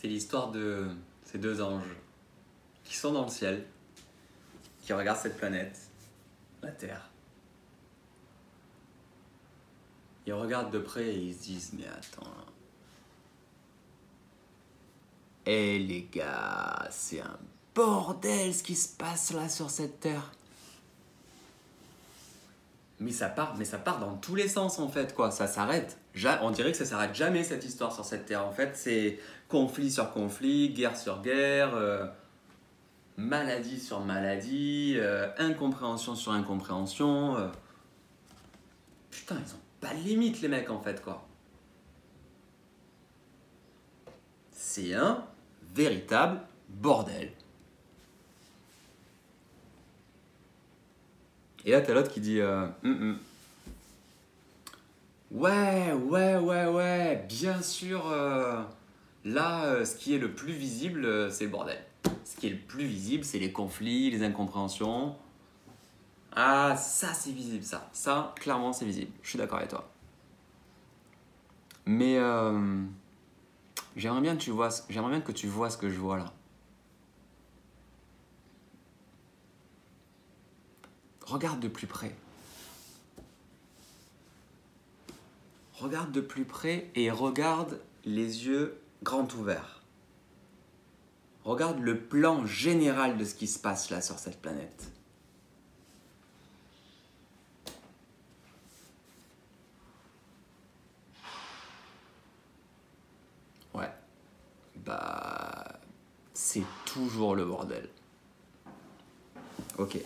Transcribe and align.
C'est 0.00 0.08
l'histoire 0.08 0.50
de 0.50 0.86
ces 1.26 1.36
deux 1.36 1.60
anges 1.60 1.94
qui 2.84 2.96
sont 2.96 3.12
dans 3.12 3.24
le 3.24 3.30
ciel, 3.30 3.66
qui 4.80 4.94
regardent 4.94 5.18
cette 5.18 5.36
planète, 5.36 5.78
la 6.62 6.72
Terre. 6.72 7.10
Ils 10.24 10.32
regardent 10.32 10.72
de 10.72 10.78
près 10.78 11.04
et 11.04 11.18
ils 11.18 11.34
se 11.34 11.42
disent 11.42 11.72
Mais 11.74 11.86
attends. 11.86 12.30
Eh 15.44 15.78
les 15.78 16.08
gars, 16.10 16.88
c'est 16.90 17.20
un 17.20 17.38
bordel 17.74 18.54
ce 18.54 18.62
qui 18.62 18.76
se 18.76 18.96
passe 18.96 19.34
là 19.34 19.50
sur 19.50 19.68
cette 19.68 20.00
Terre. 20.00 20.32
Mais 23.00 23.12
ça 23.12 23.30
part, 23.30 23.56
mais 23.56 23.64
ça 23.64 23.78
part 23.78 23.98
dans 23.98 24.14
tous 24.16 24.34
les 24.34 24.46
sens 24.46 24.78
en 24.78 24.88
fait 24.88 25.14
quoi. 25.14 25.30
Ça 25.30 25.46
s'arrête. 25.46 25.98
On 26.42 26.50
dirait 26.50 26.70
que 26.72 26.76
ça 26.76 26.84
s'arrête 26.84 27.14
jamais 27.14 27.42
cette 27.42 27.64
histoire 27.64 27.94
sur 27.94 28.04
cette 28.04 28.26
terre. 28.26 28.46
En 28.46 28.52
fait, 28.52 28.76
c'est 28.76 29.18
conflit 29.48 29.90
sur 29.90 30.12
conflit, 30.12 30.68
guerre 30.70 30.96
sur 30.96 31.22
guerre, 31.22 31.74
euh, 31.74 32.06
maladie 33.16 33.80
sur 33.80 34.00
maladie, 34.00 34.94
euh, 34.98 35.28
incompréhension 35.38 36.14
sur 36.14 36.32
incompréhension. 36.32 37.36
euh. 37.38 37.48
Putain, 39.10 39.36
ils 39.46 39.54
ont 39.54 39.60
pas 39.80 39.94
de 39.94 40.00
limite 40.06 40.42
les 40.42 40.48
mecs 40.48 40.70
en 40.70 40.80
fait 40.80 41.02
quoi. 41.02 41.26
C'est 44.52 44.94
un 44.94 45.24
véritable 45.74 46.40
bordel. 46.68 47.32
Et 51.64 51.72
là, 51.72 51.80
t'as 51.80 51.94
l'autre 51.94 52.10
qui 52.10 52.20
dit 52.20 52.40
euh, 52.40 52.66
Hum, 52.84 52.92
hum. 53.00 53.18
Ouais, 55.30 55.92
ouais, 55.92 56.36
ouais, 56.38 56.66
ouais, 56.66 57.24
bien 57.28 57.62
sûr. 57.62 58.06
euh, 58.10 58.62
là, 59.24 59.64
euh, 59.66 59.84
ce 59.84 59.94
qui 59.94 60.14
est 60.14 60.18
le 60.18 60.32
plus 60.32 60.52
visible, 60.52 61.04
euh, 61.04 61.30
c'est 61.30 61.44
le 61.44 61.50
bordel. 61.50 61.78
Ce 62.24 62.36
qui 62.36 62.48
est 62.48 62.50
le 62.50 62.58
plus 62.58 62.84
visible, 62.84 63.24
c'est 63.24 63.38
les 63.38 63.52
conflits, 63.52 64.10
les 64.10 64.24
incompréhensions. 64.24 65.14
Ah, 66.34 66.76
ça, 66.76 67.12
c'est 67.14 67.30
visible, 67.32 67.64
ça. 67.64 67.88
Ça, 67.92 68.34
clairement, 68.40 68.72
c'est 68.72 68.84
visible. 68.84 69.10
Je 69.22 69.28
suis 69.30 69.38
d'accord 69.38 69.58
avec 69.58 69.70
toi. 69.70 69.88
Mais 71.86 72.16
j'aimerais 73.96 74.20
bien, 74.20 74.34
bien 74.34 75.20
que 75.20 75.32
tu 75.32 75.46
vois 75.46 75.70
ce 75.70 75.76
que 75.76 75.90
je 75.90 75.98
vois 75.98 76.18
là. 76.18 76.32
Regarde 81.30 81.60
de 81.60 81.68
plus 81.68 81.86
près. 81.86 82.12
Regarde 85.74 86.10
de 86.10 86.20
plus 86.20 86.44
près 86.44 86.90
et 86.96 87.08
regarde 87.12 87.80
les 88.04 88.46
yeux 88.46 88.82
grands 89.04 89.28
ouverts. 89.38 89.84
Regarde 91.44 91.78
le 91.78 92.00
plan 92.00 92.44
général 92.46 93.16
de 93.16 93.24
ce 93.24 93.36
qui 93.36 93.46
se 93.46 93.60
passe 93.60 93.90
là 93.90 94.02
sur 94.02 94.18
cette 94.18 94.42
planète. 94.42 94.90
Ouais. 103.72 103.92
Bah. 104.84 105.78
C'est 106.34 106.64
toujours 106.86 107.36
le 107.36 107.44
bordel. 107.44 107.88
Ok. 109.78 109.96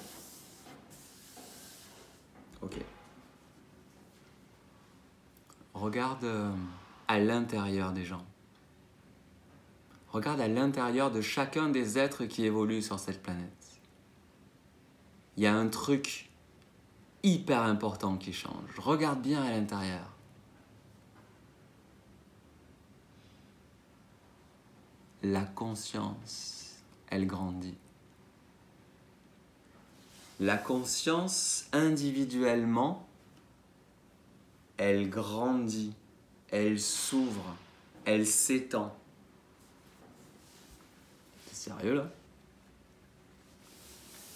Regarde 5.75 6.25
euh, 6.25 6.53
à 7.09 7.19
l'intérieur 7.19 7.93
des 7.93 8.05
gens. 8.05 8.25
Regarde 10.13 10.41
à 10.41 10.49
l'intérieur 10.49 11.11
de 11.11 11.21
chacun 11.21 11.69
des 11.69 11.99
êtres 11.99 12.25
qui 12.25 12.45
évoluent 12.45 12.83
sur 12.83 13.01
cette 13.01 13.21
planète. 13.21 13.81
Il 15.37 15.43
y 15.43 15.47
a 15.47 15.55
un 15.55 15.67
truc 15.67 16.31
hyper 17.25 17.63
important 17.63 18.17
qui 18.17 18.33
change. 18.33 18.79
Regarde 18.79 19.21
bien 19.21 19.43
à 19.43 19.51
l'intérieur. 19.51 20.09
La 25.25 25.43
conscience, 25.43 26.77
elle 27.09 27.27
grandit. 27.27 27.75
La 30.39 30.59
conscience 30.59 31.67
individuellement, 31.73 33.09
elle 34.77 35.09
grandit, 35.09 35.95
elle 36.51 36.81
s'ouvre, 36.81 37.57
elle 38.05 38.27
s'étend. 38.27 38.95
C'est 41.47 41.71
sérieux 41.71 41.95
là? 41.95 42.11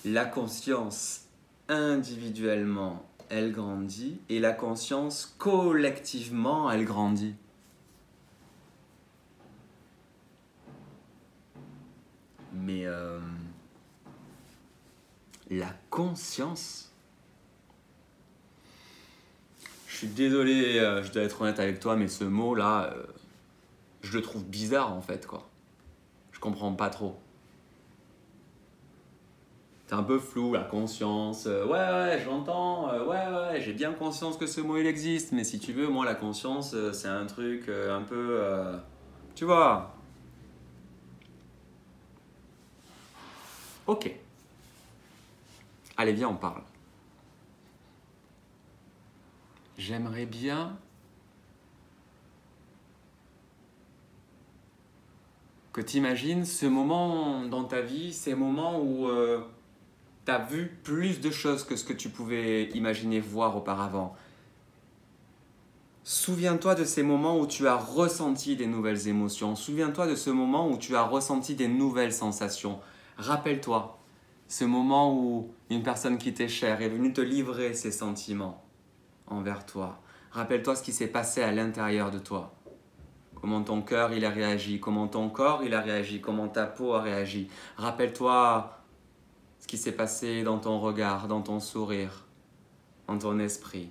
La 0.04 0.24
conscience 0.24 1.24
individuellement, 1.68 3.04
elle 3.28 3.52
grandit 3.52 4.20
et 4.28 4.38
la 4.38 4.52
conscience 4.52 5.34
collectivement, 5.38 6.70
elle 6.70 6.84
grandit. 6.84 7.34
Mais 12.54 12.86
euh, 12.86 13.20
la 15.50 15.72
conscience. 15.90 16.90
Je 19.86 19.87
suis 19.98 20.06
désolé, 20.06 20.78
euh, 20.78 21.02
je 21.02 21.10
dois 21.10 21.22
être 21.22 21.42
honnête 21.42 21.58
avec 21.58 21.80
toi, 21.80 21.96
mais 21.96 22.06
ce 22.06 22.22
mot-là, 22.22 22.92
euh, 22.92 23.02
je 24.02 24.16
le 24.16 24.22
trouve 24.22 24.44
bizarre 24.44 24.92
en 24.92 25.00
fait, 25.00 25.26
quoi. 25.26 25.48
Je 26.30 26.38
comprends 26.38 26.72
pas 26.72 26.88
trop. 26.88 27.18
C'est 29.88 29.94
un 29.94 30.04
peu 30.04 30.20
flou, 30.20 30.52
la 30.52 30.62
conscience. 30.62 31.46
Euh, 31.46 31.64
ouais, 31.64 31.72
ouais, 31.72 32.22
j'entends. 32.24 32.92
ouais, 32.92 33.08
ouais, 33.08 33.60
j'ai 33.60 33.72
bien 33.72 33.92
conscience 33.92 34.36
que 34.36 34.46
ce 34.46 34.60
mot 34.60 34.76
il 34.76 34.86
existe, 34.86 35.32
mais 35.32 35.42
si 35.42 35.58
tu 35.58 35.72
veux, 35.72 35.88
moi, 35.88 36.04
la 36.04 36.14
conscience, 36.14 36.76
c'est 36.92 37.08
un 37.08 37.26
truc 37.26 37.68
un 37.68 38.02
peu. 38.02 38.40
tu 39.34 39.44
vois. 39.46 39.94
Ok. 43.86 44.14
Allez, 45.96 46.12
viens, 46.12 46.28
on 46.28 46.36
parle. 46.36 46.62
J'aimerais 49.78 50.26
bien 50.26 50.76
que 55.72 55.80
tu 55.80 55.98
imagines 55.98 56.44
ce 56.44 56.66
moment 56.66 57.44
dans 57.44 57.62
ta 57.62 57.80
vie, 57.80 58.12
ces 58.12 58.34
moments 58.34 58.80
où 58.82 59.08
tu 60.26 60.32
as 60.32 60.38
vu 60.40 60.66
plus 60.82 61.20
de 61.20 61.30
choses 61.30 61.62
que 61.62 61.76
ce 61.76 61.84
que 61.84 61.92
tu 61.92 62.08
pouvais 62.08 62.64
imaginer 62.70 63.20
voir 63.20 63.56
auparavant. 63.56 64.16
Souviens-toi 66.02 66.74
de 66.74 66.82
ces 66.82 67.04
moments 67.04 67.38
où 67.38 67.46
tu 67.46 67.68
as 67.68 67.76
ressenti 67.76 68.56
des 68.56 68.66
nouvelles 68.66 69.06
émotions. 69.06 69.54
Souviens-toi 69.54 70.08
de 70.08 70.16
ce 70.16 70.30
moment 70.30 70.68
où 70.68 70.76
tu 70.76 70.96
as 70.96 71.04
ressenti 71.04 71.54
des 71.54 71.68
nouvelles 71.68 72.12
sensations. 72.12 72.80
Rappelle-toi 73.16 73.96
ce 74.48 74.64
moment 74.64 75.14
où 75.14 75.52
une 75.70 75.84
personne 75.84 76.18
qui 76.18 76.34
t'est 76.34 76.48
chère 76.48 76.82
est 76.82 76.88
venue 76.88 77.12
te 77.12 77.20
livrer 77.20 77.74
ses 77.74 77.92
sentiments 77.92 78.64
envers 79.30 79.66
toi. 79.66 80.00
Rappelle-toi 80.30 80.76
ce 80.76 80.82
qui 80.82 80.92
s'est 80.92 81.08
passé 81.08 81.42
à 81.42 81.52
l'intérieur 81.52 82.10
de 82.10 82.18
toi. 82.18 82.54
Comment 83.40 83.62
ton 83.62 83.82
cœur 83.82 84.12
il 84.12 84.24
a 84.24 84.30
réagi, 84.30 84.80
comment 84.80 85.06
ton 85.06 85.28
corps 85.28 85.62
il 85.62 85.74
a 85.74 85.80
réagi, 85.80 86.20
comment 86.20 86.48
ta 86.48 86.66
peau 86.66 86.94
a 86.94 87.00
réagi. 87.00 87.48
Rappelle-toi 87.76 88.78
ce 89.60 89.66
qui 89.66 89.76
s'est 89.76 89.92
passé 89.92 90.42
dans 90.42 90.58
ton 90.58 90.80
regard, 90.80 91.28
dans 91.28 91.42
ton 91.42 91.60
sourire, 91.60 92.24
dans 93.06 93.18
ton 93.18 93.38
esprit. 93.38 93.90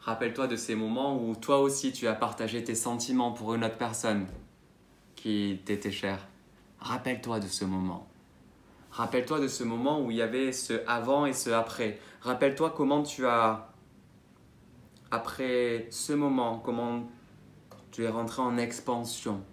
Rappelle-toi 0.00 0.48
de 0.48 0.56
ces 0.56 0.74
moments 0.74 1.16
où 1.16 1.34
toi 1.34 1.60
aussi 1.60 1.92
tu 1.92 2.06
as 2.06 2.14
partagé 2.14 2.62
tes 2.62 2.74
sentiments 2.74 3.32
pour 3.32 3.54
une 3.54 3.64
autre 3.64 3.78
personne 3.78 4.26
qui 5.16 5.60
t'était 5.64 5.90
chère. 5.90 6.28
Rappelle-toi 6.78 7.40
de 7.40 7.46
ce 7.46 7.64
moment. 7.64 8.06
Rappelle-toi 8.90 9.40
de 9.40 9.48
ce 9.48 9.64
moment 9.64 10.02
où 10.02 10.10
il 10.10 10.18
y 10.18 10.22
avait 10.22 10.52
ce 10.52 10.82
avant 10.86 11.24
et 11.24 11.32
ce 11.32 11.48
après. 11.48 11.98
Rappelle-toi 12.24 12.72
comment 12.74 13.02
tu 13.02 13.26
as, 13.26 13.68
après 15.10 15.86
ce 15.90 16.14
moment, 16.14 16.58
comment 16.58 17.06
tu 17.92 18.02
es 18.04 18.08
rentré 18.08 18.40
en 18.40 18.56
expansion. 18.56 19.44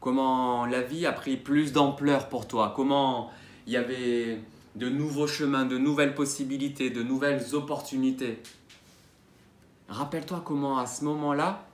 Comment 0.00 0.66
la 0.66 0.82
vie 0.82 1.06
a 1.06 1.12
pris 1.12 1.38
plus 1.38 1.72
d'ampleur 1.72 2.28
pour 2.28 2.46
toi. 2.46 2.74
Comment 2.76 3.30
il 3.66 3.72
y 3.72 3.76
avait 3.76 4.40
de 4.76 4.88
nouveaux 4.90 5.26
chemins, 5.26 5.64
de 5.64 5.78
nouvelles 5.78 6.14
possibilités, 6.14 6.90
de 6.90 7.02
nouvelles 7.02 7.54
opportunités. 7.54 8.42
Rappelle-toi 9.88 10.42
comment 10.44 10.78
à 10.78 10.86
ce 10.86 11.04
moment-là, 11.04 11.66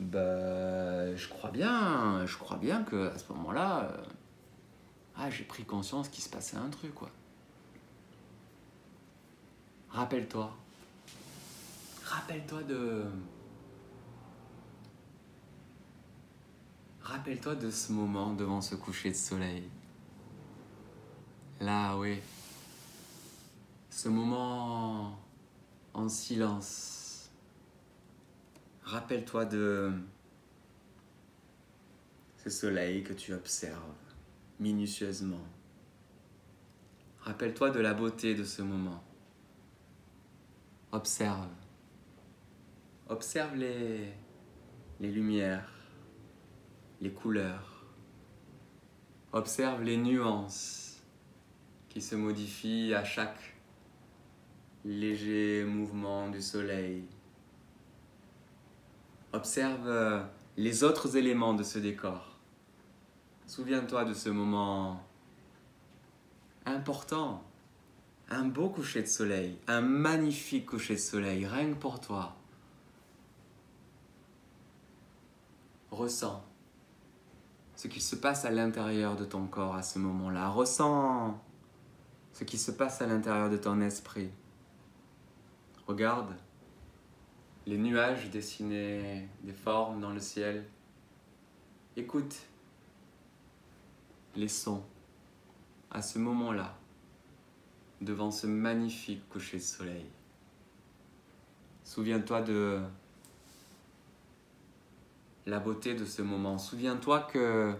bah, 0.00 1.14
je 1.14 1.28
crois 1.28 1.50
bien, 1.50 2.26
je 2.26 2.36
que 2.82 3.06
ce 3.18 3.32
moment-là, 3.32 3.84
euh, 3.84 4.02
ah, 5.16 5.30
j'ai 5.30 5.44
pris 5.44 5.64
conscience 5.64 6.08
qu'il 6.08 6.24
se 6.24 6.28
passait 6.28 6.56
un 6.56 6.70
truc, 6.70 6.92
quoi. 6.92 7.10
Rappelle-toi. 9.90 10.56
Rappelle-toi 12.04 12.62
de. 12.62 13.04
Rappelle-toi 17.02 17.56
de 17.56 17.70
ce 17.70 17.92
moment 17.92 18.34
devant 18.34 18.60
ce 18.60 18.76
coucher 18.76 19.10
de 19.10 19.16
soleil. 19.16 19.68
Là, 21.60 21.96
oui. 21.96 22.18
Ce 23.90 24.08
moment 24.08 25.18
en 25.92 26.08
silence. 26.08 27.30
Rappelle-toi 28.84 29.44
de 29.44 29.92
ce 32.42 32.48
soleil 32.48 33.02
que 33.02 33.12
tu 33.12 33.34
observes 33.34 33.94
minutieusement. 34.60 35.44
Rappelle-toi 37.22 37.70
de 37.70 37.80
la 37.80 37.92
beauté 37.92 38.34
de 38.34 38.44
ce 38.44 38.62
moment. 38.62 39.02
Observe. 40.92 41.48
Observe 43.08 43.54
les, 43.54 44.12
les 44.98 45.10
lumières, 45.10 45.70
les 47.00 47.12
couleurs. 47.12 47.84
Observe 49.32 49.82
les 49.82 49.96
nuances 49.96 51.00
qui 51.88 52.00
se 52.00 52.16
modifient 52.16 52.94
à 52.94 53.04
chaque 53.04 53.56
léger 54.84 55.64
mouvement 55.64 56.28
du 56.28 56.42
soleil. 56.42 57.04
Observe 59.32 59.86
euh, 59.86 60.22
les 60.56 60.82
autres 60.82 61.16
éléments 61.16 61.54
de 61.54 61.62
ce 61.62 61.78
décor. 61.78 62.36
Souviens-toi 63.46 64.04
de 64.04 64.14
ce 64.14 64.28
moment 64.28 65.04
important, 66.66 67.44
un 68.30 68.44
beau 68.44 68.68
coucher 68.68 69.02
de 69.02 69.08
soleil, 69.08 69.58
un 69.66 69.80
magnifique 69.80 70.66
coucher 70.66 70.94
de 70.94 71.00
soleil, 71.00 71.46
rien 71.46 71.70
que 71.70 71.78
pour 71.78 72.00
toi. 72.00 72.36
Ressens 75.90 76.44
ce 77.74 77.88
qui 77.88 78.00
se 78.00 78.14
passe 78.14 78.44
à 78.44 78.50
l'intérieur 78.50 79.16
de 79.16 79.24
ton 79.24 79.46
corps 79.46 79.74
à 79.74 79.82
ce 79.82 79.98
moment-là. 79.98 80.48
Ressens 80.48 81.40
ce 82.32 82.44
qui 82.44 82.56
se 82.56 82.70
passe 82.70 83.02
à 83.02 83.06
l'intérieur 83.06 83.50
de 83.50 83.56
ton 83.56 83.80
esprit. 83.80 84.30
Regarde 85.86 86.36
les 87.66 87.78
nuages 87.78 88.30
dessiner 88.30 89.28
des 89.42 89.52
formes 89.52 90.00
dans 90.00 90.12
le 90.12 90.20
ciel. 90.20 90.66
Écoute 91.96 92.36
les 94.36 94.48
sons 94.48 94.84
à 95.90 96.02
ce 96.02 96.20
moment-là 96.20 96.79
devant 98.00 98.30
ce 98.30 98.46
magnifique 98.46 99.28
coucher 99.28 99.58
de 99.58 99.62
soleil. 99.62 100.06
Souviens-toi 101.84 102.42
de 102.42 102.80
la 105.46 105.58
beauté 105.58 105.94
de 105.94 106.04
ce 106.04 106.22
moment. 106.22 106.58
Souviens-toi 106.58 107.20
que 107.32 107.74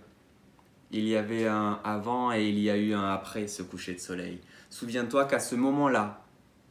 il 0.93 1.07
y 1.07 1.15
avait 1.15 1.47
un 1.47 1.81
avant 1.85 2.33
et 2.33 2.49
il 2.49 2.59
y 2.59 2.69
a 2.69 2.77
eu 2.77 2.95
un 2.95 3.13
après 3.13 3.47
ce 3.47 3.63
coucher 3.63 3.95
de 3.95 4.01
soleil. 4.01 4.41
Souviens-toi 4.71 5.27
qu'à 5.27 5.39
ce 5.39 5.55
moment-là, 5.55 6.25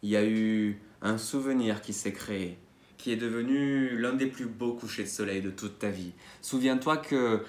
il 0.04 0.10
y 0.10 0.18
a 0.18 0.26
eu 0.26 0.82
un 1.02 1.18
souvenir 1.18 1.82
qui 1.82 1.94
s'est 1.94 2.12
créé, 2.12 2.58
qui 2.98 3.14
est 3.14 3.18
devenu 3.18 3.98
l'un 3.98 4.14
des 4.14 4.28
plus 4.28 4.46
beaux 4.46 4.74
couchers 4.74 5.04
de 5.04 5.10
soleil 5.10 5.42
de 5.42 5.50
toute 5.50 5.80
ta 5.80 5.90
vie. 5.90 6.12
Souviens-toi 6.42 6.98
que 6.98 7.44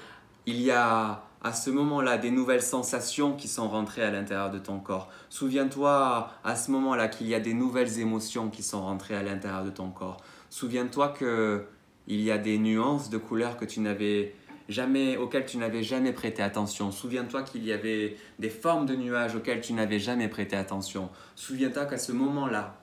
il 0.46 0.60
y 0.60 0.70
a 0.70 1.22
à 1.42 1.52
ce 1.52 1.70
moment-là 1.70 2.18
des 2.18 2.30
nouvelles 2.30 2.62
sensations 2.62 3.34
qui 3.34 3.48
sont 3.48 3.68
rentrées 3.68 4.02
à 4.02 4.10
l'intérieur 4.10 4.50
de 4.50 4.58
ton 4.58 4.78
corps. 4.78 5.08
Souviens-toi 5.30 6.30
à 6.44 6.56
ce 6.56 6.70
moment-là 6.70 7.08
qu'il 7.08 7.28
y 7.28 7.34
a 7.34 7.40
des 7.40 7.54
nouvelles 7.54 7.98
émotions 7.98 8.50
qui 8.50 8.62
sont 8.62 8.82
rentrées 8.82 9.16
à 9.16 9.22
l'intérieur 9.22 9.64
de 9.64 9.70
ton 9.70 9.90
corps. 9.90 10.18
Souviens-toi 10.50 11.08
que 11.08 11.64
il 12.06 12.20
y 12.20 12.30
a 12.30 12.38
des 12.38 12.58
nuances 12.58 13.08
de 13.08 13.18
couleurs 13.18 13.56
que 13.56 13.64
tu 13.64 13.80
n'avais 13.80 14.34
jamais 14.68 15.16
auxquelles 15.16 15.46
tu 15.46 15.58
n'avais 15.58 15.82
jamais 15.82 16.12
prêté 16.12 16.42
attention. 16.42 16.90
Souviens-toi 16.90 17.42
qu'il 17.42 17.64
y 17.64 17.72
avait 17.72 18.16
des 18.38 18.50
formes 18.50 18.86
de 18.86 18.96
nuages 18.96 19.34
auxquelles 19.34 19.60
tu 19.60 19.72
n'avais 19.72 19.98
jamais 19.98 20.28
prêté 20.28 20.56
attention. 20.56 21.10
Souviens-toi 21.36 21.86
qu'à 21.86 21.98
ce 21.98 22.12
moment-là, 22.12 22.80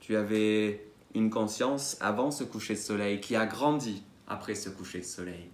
tu 0.00 0.16
avais 0.16 0.86
une 1.14 1.30
conscience 1.30 1.96
avant 2.00 2.30
ce 2.30 2.44
coucher 2.44 2.74
de 2.74 2.78
soleil 2.78 3.20
qui 3.20 3.34
a 3.36 3.46
grandi 3.46 4.02
après 4.26 4.54
ce 4.54 4.68
coucher 4.68 5.00
de 5.00 5.04
soleil. 5.04 5.50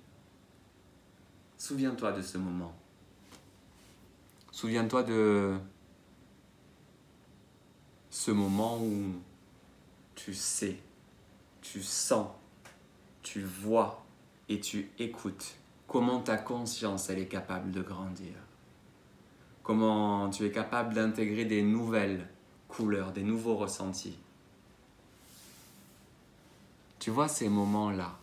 Souviens-toi 1.65 2.13
de 2.13 2.21
ce 2.21 2.37
moment. 2.37 2.75
Souviens-toi 4.51 5.03
de 5.03 5.57
ce 8.11 8.31
moment 8.33 8.79
où 8.83 9.15
tu 10.15 10.35
sais, 10.35 10.77
tu 11.63 11.83
sens, 11.83 12.29
tu 13.23 13.41
vois 13.41 14.05
et 14.51 14.61
tu 14.61 14.91
écoutes 14.99 15.55
comment 15.89 16.21
ta 16.21 16.37
conscience 16.37 17.09
elle 17.09 17.21
est 17.21 17.29
capable 17.29 17.71
de 17.71 17.81
grandir. 17.81 18.35
Comment 19.63 20.29
tu 20.29 20.45
es 20.45 20.51
capable 20.51 20.93
d'intégrer 20.93 21.47
des 21.47 21.63
nouvelles 21.63 22.29
couleurs, 22.69 23.11
des 23.13 23.23
nouveaux 23.23 23.57
ressentis. 23.57 24.19
Tu 26.99 27.11
vois 27.11 27.29
ces 27.29 27.49
moments-là 27.49 28.19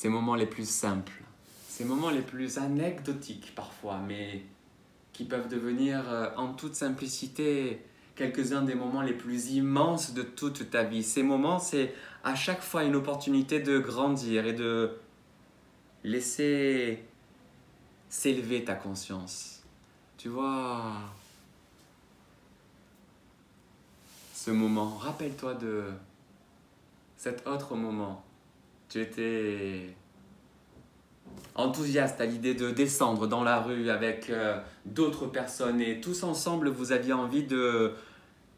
ces 0.00 0.08
moments 0.08 0.34
les 0.34 0.46
plus 0.46 0.66
simples, 0.66 1.20
ces 1.68 1.84
moments 1.84 2.08
les 2.08 2.22
plus 2.22 2.56
anecdotiques 2.56 3.52
parfois, 3.54 3.98
mais 3.98 4.40
qui 5.12 5.24
peuvent 5.24 5.48
devenir 5.48 6.08
euh, 6.08 6.30
en 6.38 6.54
toute 6.54 6.74
simplicité 6.74 7.84
quelques-uns 8.14 8.62
des 8.62 8.74
moments 8.74 9.02
les 9.02 9.12
plus 9.12 9.50
immenses 9.50 10.14
de 10.14 10.22
toute 10.22 10.70
ta 10.70 10.84
vie. 10.84 11.02
Ces 11.02 11.22
moments, 11.22 11.58
c'est 11.58 11.92
à 12.24 12.34
chaque 12.34 12.62
fois 12.62 12.84
une 12.84 12.96
opportunité 12.96 13.60
de 13.60 13.78
grandir 13.78 14.46
et 14.46 14.54
de 14.54 14.90
laisser 16.02 17.04
s'élever 18.08 18.64
ta 18.64 18.76
conscience. 18.76 19.62
Tu 20.16 20.30
vois, 20.30 20.94
ce 24.32 24.50
moment, 24.50 24.96
rappelle-toi 24.96 25.52
de 25.56 25.84
cet 27.18 27.46
autre 27.46 27.74
moment 27.76 28.24
tu 28.90 29.00
étais 29.00 29.94
enthousiaste 31.54 32.20
à 32.20 32.26
l'idée 32.26 32.54
de 32.54 32.70
descendre 32.70 33.28
dans 33.28 33.44
la 33.44 33.60
rue 33.60 33.88
avec 33.88 34.30
euh, 34.30 34.58
d'autres 34.84 35.26
personnes 35.26 35.80
et 35.80 36.00
tous 36.00 36.24
ensemble 36.24 36.68
vous 36.68 36.90
aviez 36.90 37.12
envie 37.12 37.46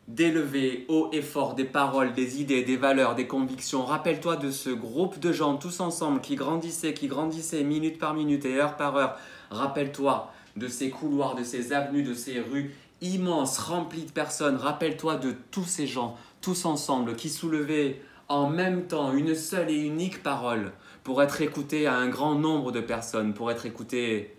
d'élever 0.08 0.86
haut 0.88 1.10
et 1.12 1.20
fort 1.20 1.54
des 1.54 1.64
paroles, 1.64 2.14
des 2.14 2.40
idées, 2.40 2.64
des 2.64 2.76
valeurs, 2.76 3.14
des 3.14 3.26
convictions. 3.26 3.84
Rappelle-toi 3.84 4.36
de 4.36 4.50
ce 4.50 4.70
groupe 4.70 5.18
de 5.20 5.32
gens 5.32 5.56
tous 5.56 5.80
ensemble 5.80 6.22
qui 6.22 6.34
grandissaient, 6.34 6.94
qui 6.94 7.08
grandissaient 7.08 7.62
minute 7.62 7.98
par 7.98 8.14
minute 8.14 8.46
et 8.46 8.56
heure 8.58 8.76
par 8.76 8.96
heure. 8.96 9.18
Rappelle-toi 9.50 10.32
de 10.56 10.68
ces 10.68 10.88
couloirs, 10.88 11.34
de 11.34 11.44
ces 11.44 11.74
avenues, 11.74 12.02
de 12.02 12.14
ces 12.14 12.40
rues 12.40 12.74
immenses, 13.02 13.58
remplies 13.58 14.04
de 14.06 14.12
personnes. 14.12 14.56
Rappelle-toi 14.56 15.16
de 15.16 15.34
tous 15.50 15.64
ces 15.64 15.86
gens, 15.86 16.16
tous 16.40 16.64
ensemble, 16.64 17.16
qui 17.16 17.28
soulevaient 17.28 18.00
en 18.32 18.48
même 18.48 18.86
temps 18.86 19.12
une 19.12 19.34
seule 19.34 19.70
et 19.70 19.78
unique 19.78 20.22
parole 20.22 20.72
pour 21.04 21.22
être 21.22 21.42
écoutée 21.42 21.86
à 21.86 21.96
un 21.96 22.08
grand 22.08 22.34
nombre 22.34 22.72
de 22.72 22.80
personnes, 22.80 23.34
pour 23.34 23.50
être 23.50 23.66
écoutée 23.66 24.36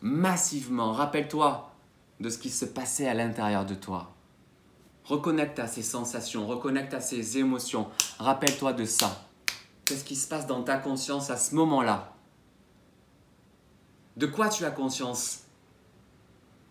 massivement. 0.00 0.92
Rappelle-toi 0.92 1.70
de 2.20 2.30
ce 2.30 2.38
qui 2.38 2.48
se 2.48 2.64
passait 2.64 3.08
à 3.08 3.14
l'intérieur 3.14 3.66
de 3.66 3.74
toi. 3.74 4.12
Reconnecte 5.04 5.58
à 5.58 5.66
ces 5.66 5.82
sensations, 5.82 6.46
reconnecte 6.46 6.94
à 6.94 7.00
ces 7.00 7.38
émotions. 7.38 7.88
Rappelle-toi 8.18 8.72
de 8.72 8.86
ça. 8.86 9.26
Qu'est-ce 9.84 10.04
qui 10.04 10.16
se 10.16 10.26
passe 10.26 10.46
dans 10.46 10.62
ta 10.62 10.78
conscience 10.78 11.30
à 11.30 11.36
ce 11.36 11.54
moment-là? 11.54 12.12
De 14.16 14.26
quoi 14.26 14.48
tu 14.48 14.64
as 14.64 14.70
conscience? 14.70 15.40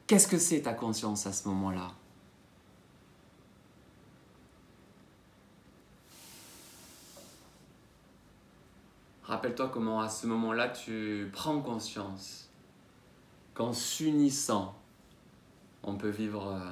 Qu'est-ce 0.07 0.27
que 0.27 0.39
c'est 0.39 0.61
ta 0.61 0.73
conscience 0.73 1.27
à 1.27 1.31
ce 1.31 1.47
moment-là? 1.47 1.91
Rappelle-toi 9.25 9.71
comment 9.73 10.01
à 10.01 10.09
ce 10.09 10.27
moment-là 10.27 10.69
tu 10.69 11.29
prends 11.33 11.59
conscience 11.59 12.51
qu'en 13.55 13.73
s'unissant, 13.73 14.75
on 15.83 15.95
peut 15.95 16.09
vivre 16.09 16.47
euh, 16.47 16.69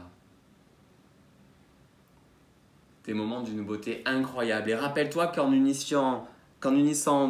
des 3.05 3.13
moments 3.13 3.41
d'une 3.41 3.63
beauté 3.63 4.03
incroyable. 4.05 4.69
Et 4.69 4.75
rappelle-toi 4.75 5.27
qu'en 5.27 5.51
unissant, 5.51 6.27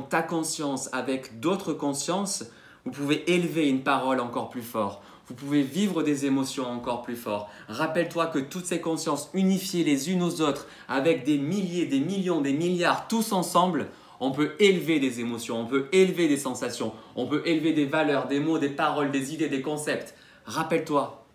ta 0.10 0.22
conscience 0.24 0.90
avec 0.92 1.40
d'autres 1.40 1.74
consciences, 1.74 2.46
vous 2.84 2.92
pouvez 2.92 3.32
élever 3.32 3.70
une 3.70 3.84
parole 3.84 4.20
encore 4.20 4.50
plus 4.50 4.62
fort. 4.62 5.02
Vous 5.28 5.36
pouvez 5.36 5.62
vivre 5.62 6.04
des 6.04 6.26
émotions 6.26 6.66
encore 6.70 7.02
plus 7.02 7.16
fortes. 7.16 7.50
Rappelle-toi 7.70 8.28
que 8.28 8.40
toutes 8.40 8.66
ces 8.66 8.82
consciences 8.82 9.30
unifiées 9.34 9.86
les 9.86 10.12
unes 10.12 10.22
aux 10.22 10.42
autres, 10.42 10.68
avec 10.90 11.24
des 11.24 11.38
milliers, 11.38 11.86
des 11.86 12.02
millions, 12.02 12.42
des 12.42 12.52
milliards, 12.52 13.08
tous 13.08 13.32
ensemble, 13.32 13.88
on 14.24 14.32
peut 14.32 14.56
élever 14.60 15.02
des 15.02 15.20
émotions, 15.20 15.60
on 15.60 15.66
peut 15.66 15.90
élever 15.92 16.30
des 16.30 16.38
sensations, 16.38 16.94
on 17.18 17.28
peut 17.28 17.42
élever 17.46 17.74
des 17.74 17.86
valeurs, 17.86 18.30
des 18.30 18.40
mots, 18.40 18.58
des 18.58 18.70
paroles, 18.70 19.12
des 19.12 19.34
idées, 19.34 19.50
des 19.50 19.62
concepts. 19.62 20.16
Rappelle-toi 20.46 21.26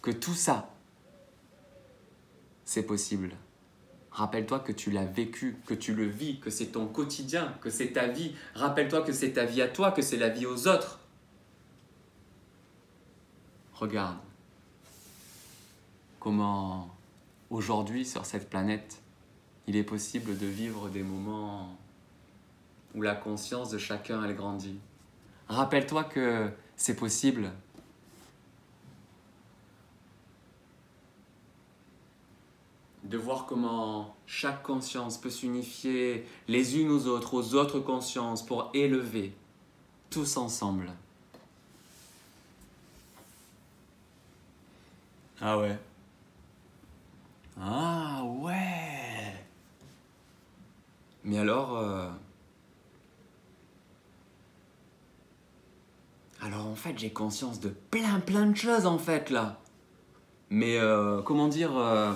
que 0.00 0.12
tout 0.12 0.34
ça, 0.34 0.72
c'est 2.64 2.84
possible. 2.84 3.32
Rappelle-toi 4.12 4.60
que 4.60 4.70
tu 4.70 4.92
l'as 4.92 5.06
vécu, 5.06 5.56
que 5.66 5.74
tu 5.74 5.92
le 5.92 6.06
vis, 6.06 6.38
que 6.38 6.50
c'est 6.50 6.66
ton 6.66 6.86
quotidien, 6.86 7.52
que 7.60 7.68
c'est 7.68 7.94
ta 7.94 8.06
vie. 8.06 8.36
Rappelle-toi 8.54 9.02
que 9.02 9.12
c'est 9.12 9.32
ta 9.32 9.44
vie 9.44 9.60
à 9.60 9.66
toi, 9.66 9.90
que 9.90 10.00
c'est 10.00 10.16
la 10.16 10.28
vie 10.28 10.46
aux 10.46 10.68
autres. 10.68 11.00
Regarde 13.74 14.18
comment 16.20 16.94
aujourd'hui 17.50 18.06
sur 18.06 18.24
cette 18.24 18.48
planète, 18.48 19.02
il 19.66 19.74
est 19.74 19.82
possible 19.82 20.38
de 20.38 20.46
vivre 20.46 20.90
des 20.90 21.02
moments 21.02 21.76
où 22.94 23.02
la 23.02 23.14
conscience 23.14 23.70
de 23.70 23.78
chacun 23.78 24.24
elle 24.24 24.34
grandit. 24.34 24.78
Rappelle-toi 25.48 26.04
que 26.04 26.50
c'est 26.76 26.96
possible 26.96 27.50
de 33.04 33.18
voir 33.18 33.46
comment 33.46 34.14
chaque 34.26 34.62
conscience 34.62 35.18
peut 35.18 35.30
s'unifier 35.30 36.24
les 36.46 36.78
unes 36.78 36.90
aux 36.90 37.06
autres, 37.06 37.34
aux 37.34 37.54
autres 37.54 37.80
consciences, 37.80 38.46
pour 38.46 38.70
élever 38.72 39.34
tous 40.10 40.36
ensemble. 40.36 40.92
Ah 45.40 45.58
ouais. 45.58 45.76
Ah 47.60 48.22
ouais. 48.24 49.44
Mais 51.24 51.38
alors... 51.38 51.76
Euh, 51.76 52.10
alors 56.42 56.66
en 56.66 56.74
fait 56.74 56.98
j'ai 56.98 57.10
conscience 57.10 57.60
de 57.60 57.70
plein 57.90 58.20
plein 58.20 58.46
de 58.46 58.56
choses 58.56 58.86
en 58.86 58.98
fait 58.98 59.30
là. 59.30 59.60
Mais 60.50 60.78
euh, 60.78 61.22
comment 61.22 61.48
dire... 61.48 61.78
Euh, 61.78 62.12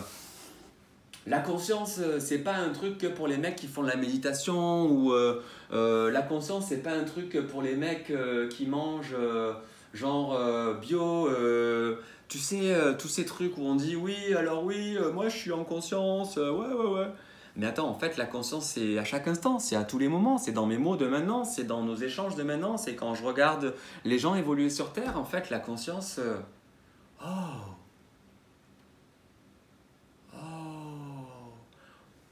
la 1.26 1.38
conscience, 1.38 2.00
euh, 2.00 2.21
c'est 2.21 2.40
pas 2.40 2.57
un 2.57 2.71
truc 2.71 2.99
que 2.99 3.07
pour 3.07 3.28
les 3.28 3.38
mecs 3.38 3.57
qui 3.57 3.66
font 3.66 3.83
de 3.83 3.88
la 3.88 3.97
méditation 3.97 4.90
ou 4.90 5.14
la 5.71 6.23
conscience, 6.23 6.66
c'est 6.69 6.83
pas 6.83 6.93
un 6.93 7.04
truc 7.04 7.38
pour 7.47 7.62
les 7.62 7.76
mecs 7.76 8.12
qui 8.50 8.66
mangent 8.66 9.16
genre 9.95 10.38
bio. 10.81 11.28
tu 12.28 12.38
sais, 12.38 12.76
tous 12.99 13.09
ces 13.09 13.25
trucs 13.25 13.57
où 13.57 13.62
on 13.62 13.76
dit 13.76 13.97
oui, 13.97 14.35
alors 14.37 14.64
oui, 14.64 14.99
moi 15.14 15.28
je 15.28 15.37
suis 15.37 15.52
en 15.52 15.64
conscience, 15.64 16.37
ouais, 16.37 16.50
ouais, 16.50 16.90
ouais. 16.93 17.09
Mais 17.56 17.66
attends, 17.66 17.88
en 17.88 17.94
fait, 17.94 18.16
la 18.16 18.26
conscience, 18.26 18.66
c'est 18.66 18.99
à 18.99 19.04
chaque 19.04 19.28
instant, 19.28 19.58
c'est 19.61 19.76
à 19.76 19.84
tous 19.84 19.99
les 19.99 20.08
moments, 20.08 20.38
c'est 20.38 20.52
dans 20.52 20.66
mes 20.66 20.78
mots 20.78 20.96
de 20.96 21.06
maintenant, 21.06 21.44
c'est 21.44 21.64
dans 21.64 21.82
nos 21.82 21.94
échanges 21.94 22.34
de 22.34 22.42
maintenant, 22.42 22.76
c'est 22.76 22.96
quand 22.96 23.14
je 23.14 23.23
regarde 23.23 23.75
les 24.04 24.18
gens 24.18 24.34
évoluer 24.34 24.70
sur 24.70 24.92
Terre, 24.92 25.18
en 25.18 25.25
fait, 25.25 25.50
la 25.50 25.61
conscience. 25.61 26.18
oh! 27.25 27.26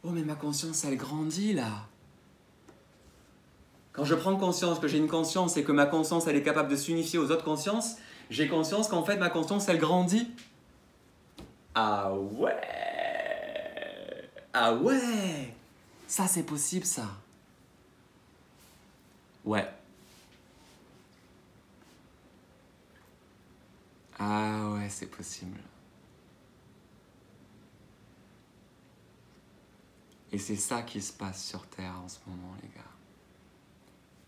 Oh, 0.05 0.11
mais 0.11 0.23
ma 0.23 0.35
conscience, 0.35 0.85
elle 0.85 0.97
grandit 0.97 1.53
là. 1.53 1.87
Quand 3.93 4.05
je 4.05 4.17
prends 4.17 4.37
conscience 4.37 4.81
que 4.81 4.89
j'ai 4.89 4.99
une 4.99 5.09
conscience 5.09 5.57
et 5.57 5.63
que 5.63 5.71
ma 5.71 5.87
conscience, 5.87 6.27
elle 6.27 6.35
est 6.35 6.43
capable 6.43 6.71
de 6.71 6.77
s'unifier 6.77 7.21
aux 7.21 7.31
autres 7.31 7.45
consciences, 7.45 7.97
j'ai 8.29 8.49
conscience 8.49 8.89
qu'en 8.89 9.05
fait, 9.05 9.17
ma 9.19 9.31
conscience, 9.31 9.69
elle 9.69 9.79
grandit. 9.79 10.29
Ah 11.75 12.13
ouais 12.15 12.92
Ah 14.53 14.75
ouais 14.75 15.55
Ça, 16.07 16.27
c'est 16.27 16.43
possible, 16.43 16.85
ça. 16.85 17.09
Ouais. 19.45 19.69
Ah 24.19 24.71
ouais, 24.75 24.89
c'est 24.89 25.07
possible. 25.07 25.59
Et 30.31 30.39
c'est 30.39 30.57
ça 30.57 30.83
qui 30.83 31.01
se 31.03 31.13
passe 31.13 31.45
sur 31.45 31.67
Terre 31.67 31.95
en 32.03 32.09
ce 32.09 32.19
moment, 32.27 32.55
les 32.63 32.69
gars. 32.69 32.85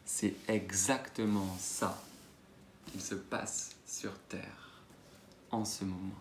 C'est 0.05 0.35
exactement 0.49 1.57
ça 1.59 1.99
qui 2.87 3.01
se 3.01 3.15
passe 3.15 3.71
sur 3.87 4.19
Terre 4.29 4.83
en 5.51 5.65
ce 5.65 5.85
moment. 5.85 6.21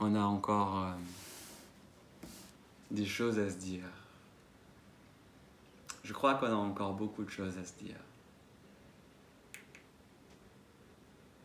On 0.00 0.14
a 0.14 0.20
encore 0.20 0.78
euh, 0.78 0.92
des 2.90 3.06
choses 3.06 3.38
à 3.38 3.50
se 3.50 3.56
dire. 3.56 3.84
Je 6.04 6.12
crois 6.12 6.34
qu'on 6.34 6.46
a 6.46 6.54
encore 6.54 6.94
beaucoup 6.94 7.24
de 7.24 7.30
choses 7.30 7.58
à 7.58 7.64
se 7.64 7.72
dire. 7.82 7.96